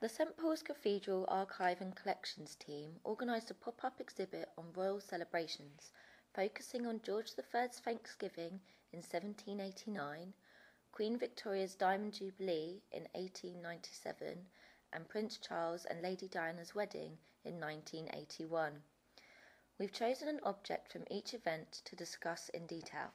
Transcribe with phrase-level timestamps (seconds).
[0.00, 5.00] The St Paul's Cathedral Archive and Collections team organised a pop up exhibit on royal
[5.00, 5.90] celebrations,
[6.32, 8.60] focusing on George III's Thanksgiving
[8.92, 10.34] in 1789,
[10.92, 14.46] Queen Victoria's Diamond Jubilee in 1897,
[14.92, 18.84] and Prince Charles and Lady Diana's wedding in 1981.
[19.78, 23.10] We've chosen an object from each event to discuss in detail.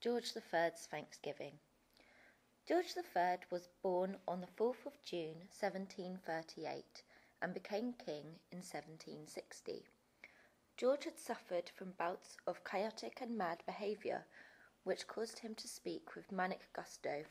[0.00, 1.58] George III's Thanksgiving.
[2.72, 7.02] George III was born on the 4th of June 1738
[7.42, 9.84] and became king in 1760.
[10.78, 14.24] George had suffered from bouts of chaotic and mad behaviour,
[14.84, 17.24] which caused him to speak with manic gusto.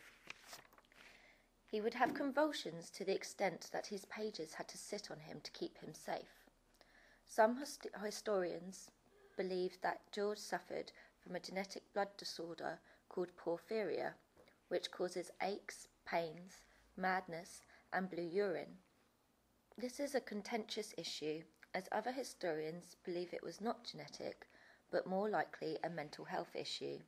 [1.66, 5.42] He would have convulsions to the extent that his pages had to sit on him
[5.42, 6.46] to keep him safe.
[7.26, 8.92] Some hist- historians
[9.36, 14.14] believe that George suffered from a genetic blood disorder called porphyria,
[14.72, 16.62] which causes aches, pains,
[16.96, 18.78] madness, and blue urine.
[19.78, 21.42] This is a contentious issue,
[21.74, 24.48] as other historians believe it was not genetic,
[24.90, 27.00] but more likely a mental health issue.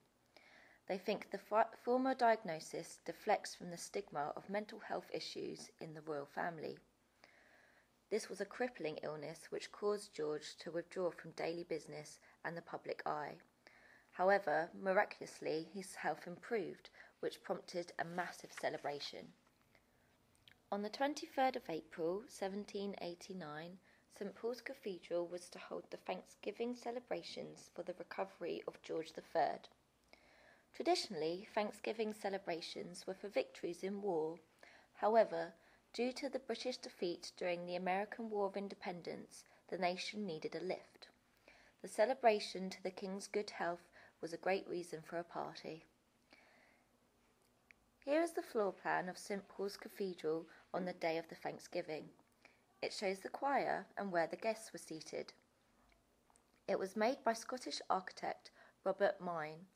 [0.89, 6.01] They think the former diagnosis deflects from the stigma of mental health issues in the
[6.01, 6.77] royal family.
[8.09, 12.61] This was a crippling illness which caused George to withdraw from daily business and the
[12.61, 13.37] public eye.
[14.11, 16.89] However, miraculously, his health improved,
[17.23, 19.31] which prompted a massive celebration.
[20.69, 23.77] On the 23rd of April 1789,
[24.19, 29.61] St Paul's Cathedral was to hold the Thanksgiving celebrations for the recovery of George III.
[30.73, 34.39] Traditionally, Thanksgiving celebrations were for victories in war.
[34.95, 35.53] However,
[35.93, 40.59] due to the British defeat during the American War of Independence, the nation needed a
[40.59, 41.07] lift.
[41.81, 43.87] The celebration to the King's good health
[44.19, 45.85] was a great reason for a party.
[48.05, 52.09] Here is the floor plan of St Paul's Cathedral on the day of the Thanksgiving.
[52.81, 55.31] It shows the choir and where the guests were seated.
[56.67, 58.51] It was made by Scottish architect
[58.83, 59.67] Robert Mylne,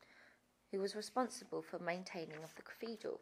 [0.71, 3.21] who was responsible for maintaining of the cathedral.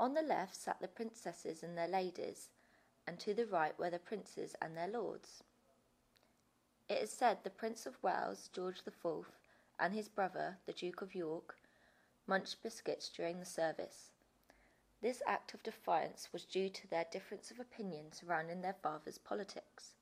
[0.00, 2.48] On the left sat the princesses and their ladies,
[3.06, 5.44] and to the right were the princes and their lords.
[6.88, 9.26] It is said the Prince of Wales, George IV,
[9.78, 11.57] and his brother, the Duke of York,
[12.28, 14.10] munched biscuits during the service.
[15.00, 19.94] This act of defiance was due to their difference of opinion surrounding their father's politics.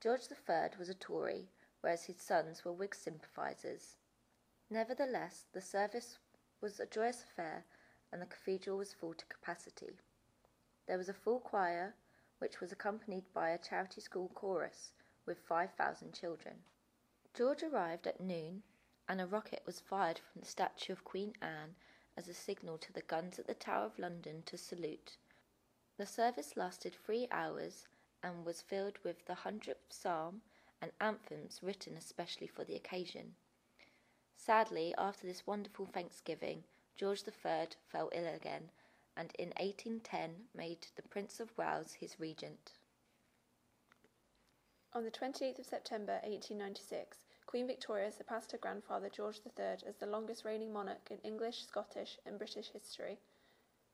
[0.00, 1.50] George III was a Tory,
[1.82, 3.96] whereas his sons were Whig sympathisers.
[4.70, 6.18] Nevertheless, the service
[6.62, 7.64] was a joyous affair
[8.10, 9.98] and the cathedral was full to capacity.
[10.86, 11.94] There was a full choir,
[12.38, 14.92] which was accompanied by a charity school chorus
[15.26, 16.54] with 5,000 children.
[17.34, 18.62] George arrived at noon,
[19.08, 21.76] and a rocket was fired from the statue of Queen Anne
[22.16, 25.16] as a signal to the guns at the Tower of London to salute.
[25.96, 27.86] The service lasted three hours
[28.22, 30.42] and was filled with the hundredth psalm
[30.80, 33.34] and anthems written especially for the occasion.
[34.36, 36.64] Sadly, after this wonderful Thanksgiving,
[36.96, 38.70] George III fell ill again,
[39.16, 42.72] and in 1810 made the Prince of Wales his regent.
[44.92, 47.25] On the 28th of September 1896,
[47.56, 52.18] Queen Victoria surpassed her grandfather George III as the longest reigning monarch in English, Scottish,
[52.26, 53.18] and British history.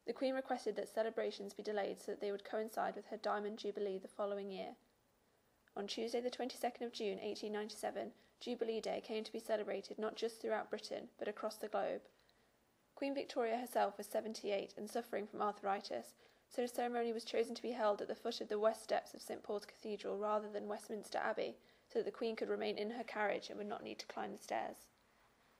[0.04, 3.58] The Queen requested that celebrations be delayed so that they would coincide with her Diamond
[3.58, 4.74] Jubilee the following year.
[5.76, 10.40] On Tuesday, the 22nd of June 1897, Jubilee Day came to be celebrated not just
[10.40, 12.00] throughout Britain, but across the globe.
[12.96, 16.14] Queen Victoria herself was 78 and suffering from arthritis,
[16.48, 19.14] so the ceremony was chosen to be held at the foot of the west steps
[19.14, 21.54] of St Paul's Cathedral rather than Westminster Abbey,
[21.92, 24.32] so that the Queen could remain in her carriage and would not need to climb
[24.32, 24.86] the stairs.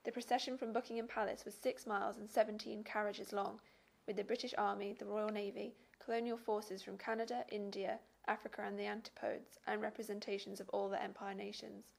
[0.05, 3.61] The procession from Buckingham Palace was six miles and 17 carriages long,
[4.07, 8.87] with the British Army, the Royal Navy, colonial forces from Canada, India, Africa, and the
[8.87, 11.93] Antipodes, and representations of all the Empire nations.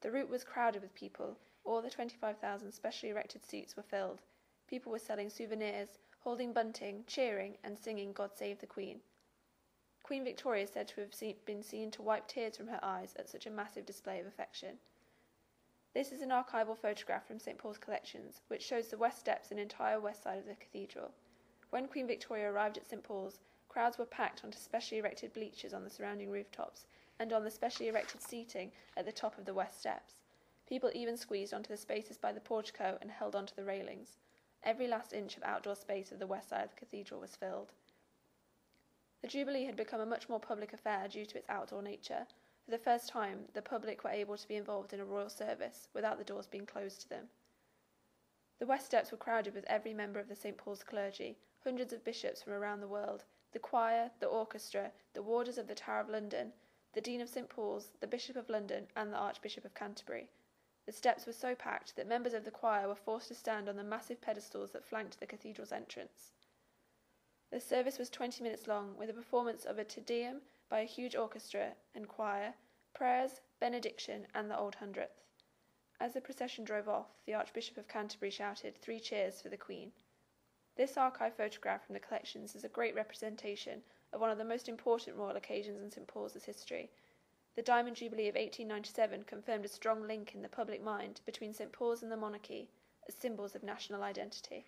[0.00, 1.36] The route was crowded with people.
[1.64, 4.20] All the 25,000 specially erected seats were filled.
[4.68, 9.00] People were selling souvenirs, holding bunting, cheering, and singing God Save the Queen.
[10.06, 13.16] Queen Victoria is said to have seen, been seen to wipe tears from her eyes
[13.18, 14.78] at such a massive display of affection.
[15.94, 19.58] This is an archival photograph from St Paul's collections, which shows the west steps and
[19.58, 21.10] entire west side of the cathedral.
[21.70, 25.82] When Queen Victoria arrived at St Paul's, crowds were packed onto specially erected bleachers on
[25.82, 26.86] the surrounding rooftops
[27.18, 30.20] and on the specially erected seating at the top of the west steps.
[30.68, 34.18] People even squeezed onto the spaces by the portico and held onto the railings.
[34.62, 37.72] Every last inch of outdoor space of the west side of the cathedral was filled.
[39.26, 42.28] The Jubilee had become a much more public affair due to its outdoor nature.
[42.64, 45.88] For the first time, the public were able to be involved in a royal service
[45.92, 47.28] without the doors being closed to them.
[48.60, 51.40] The west steps were crowded with every member of the St Paul's clergy.
[51.64, 55.74] hundreds of bishops from around the world, the choir, the orchestra, the warders of the
[55.74, 56.52] Tower of London,
[56.92, 60.30] the Dean of St Paul's, the Bishop of London, and the Archbishop of Canterbury.
[60.84, 63.74] The steps were so packed that members of the choir were forced to stand on
[63.74, 66.30] the massive pedestals that flanked the cathedral's entrance.
[67.52, 70.84] The service was 20 minutes long, with a performance of a Te Deum by a
[70.84, 72.54] huge orchestra and choir,
[72.92, 75.22] prayers, benediction, and the Old Hundredth.
[76.00, 79.92] As the procession drove off, the Archbishop of Canterbury shouted three cheers for the Queen.
[80.74, 84.68] This archive photograph from the collections is a great representation of one of the most
[84.68, 86.90] important royal occasions in St Paul's history.
[87.54, 91.72] The Diamond Jubilee of 1897 confirmed a strong link in the public mind between St
[91.72, 92.70] Paul's and the monarchy
[93.08, 94.66] as symbols of national identity.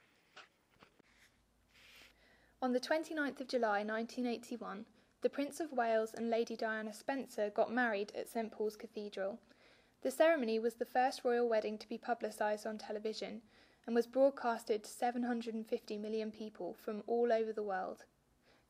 [2.60, 4.84] On the 29th of July 1981,
[5.20, 9.38] the Prince of Wales and Lady Diana Spencer got married at St Paul's Cathedral.
[10.02, 13.42] The ceremony was the first royal wedding to be publicised on television
[13.86, 18.06] and was broadcasted to 750 million people from all over the world.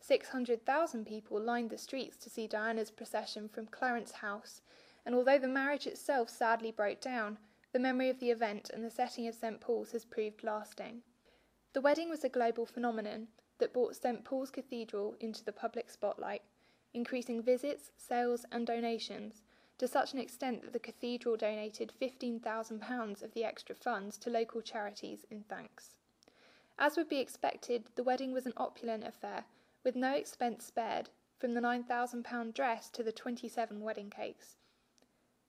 [0.01, 4.61] 600,000 people lined the streets to see Diana's procession from Clarence House,
[5.07, 7.39] and although the marriage itself sadly broke down,
[7.73, 11.01] the memory of the event and the setting of St Paul's has proved lasting.
[11.73, 16.43] The wedding was a global phenomenon that brought St Paul's Cathedral into the public spotlight,
[16.95, 19.43] increasing visits, sales, and donations
[19.79, 24.61] to such an extent that the cathedral donated £15,000 of the extra funds to local
[24.61, 25.95] charities in thanks.
[26.79, 29.45] As would be expected, the wedding was an opulent affair,
[29.85, 34.57] with no expense spared, from the £9,000 dress to the 27 wedding cakes.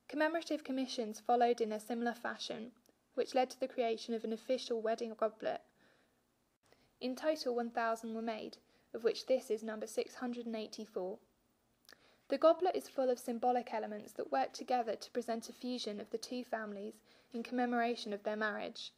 [0.08, 2.72] Commemorative commissions followed in a similar fashion,
[3.16, 5.62] which led to the creation of an official wedding goblet.
[7.01, 8.57] In total, 1,000 were made,
[8.94, 11.18] of which this is number 684.
[12.28, 16.10] The goblet is full of symbolic elements that work together to present a fusion of
[16.10, 17.00] the two families
[17.34, 18.92] in commemoration of their marriage.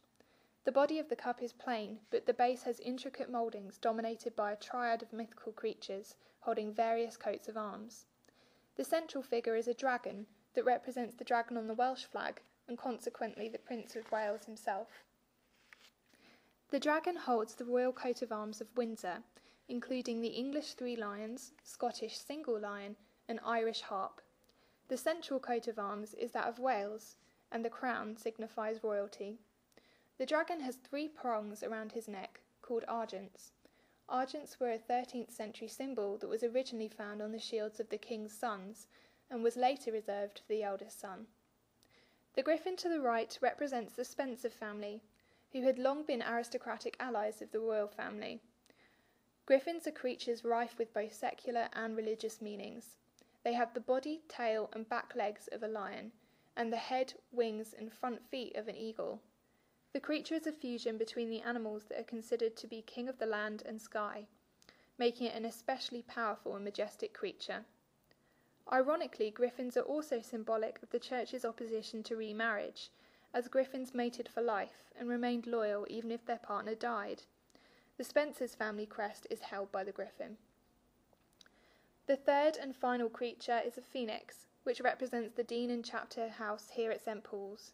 [0.64, 4.52] The body of the cup is plain, but the base has intricate mouldings dominated by
[4.52, 8.06] a triad of mythical creatures holding various coats of arms.
[8.76, 12.76] The central figure is a dragon that represents the dragon on the Welsh flag and
[12.76, 15.04] consequently the Prince of Wales himself.
[16.72, 19.22] The dragon holds the royal coat of arms of Windsor,
[19.68, 22.96] including the English three lions, Scottish single lion,
[23.28, 24.22] and Irish harp.
[24.88, 27.16] The central coat of arms is that of Wales,
[27.50, 29.38] and the crown signifies royalty.
[30.16, 33.50] The dragon has three prongs around his neck, called argents.
[34.08, 37.98] Argents were a 13th century symbol that was originally found on the shields of the
[37.98, 38.86] king's sons
[39.28, 41.26] and was later reserved for the eldest son.
[42.32, 45.02] The griffin to the right represents the Spencer family,
[45.52, 48.40] who had long been aristocratic allies of the royal family.
[49.44, 52.96] Griffins are creatures rife with both secular and religious meanings.
[53.44, 56.12] They have the body, tail, and back legs of a lion,
[56.56, 59.20] and the head, wings, and front feet of an eagle.
[59.92, 63.18] The creature is a fusion between the animals that are considered to be king of
[63.18, 64.26] the land and sky,
[64.96, 67.64] making it an especially powerful and majestic creature.
[68.72, 72.90] Ironically, griffins are also symbolic of the Church's opposition to remarriage,
[73.34, 77.22] as griffins mated for life and remained loyal even if their partner died.
[77.96, 80.36] The Spencers family crest is held by the griffin.
[82.06, 86.70] The third and final creature is a phoenix, which represents the dean and chapter house
[86.70, 87.72] here at St Paul's.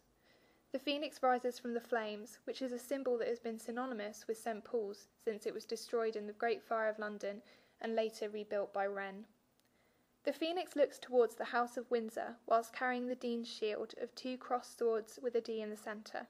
[0.71, 4.37] The phoenix rises from the flames, which is a symbol that has been synonymous with
[4.37, 7.41] St Paul's since it was destroyed in the Great Fire of London
[7.81, 9.25] and later rebuilt by Wren.
[10.23, 14.37] The phoenix looks towards the House of Windsor whilst carrying the Dean's shield of two
[14.37, 16.27] crossed swords with a D in the centre.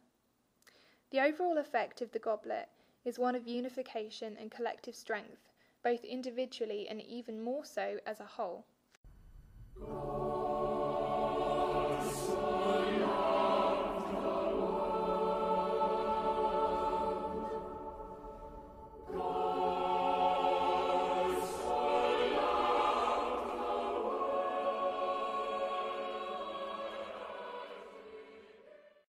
[1.12, 2.70] The overall effect of the goblet
[3.04, 5.50] is one of unification and collective strength
[5.84, 8.66] both individually and even more so as a whole.